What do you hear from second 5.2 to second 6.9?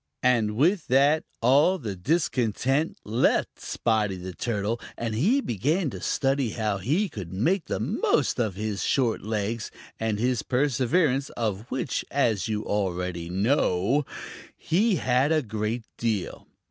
began to study how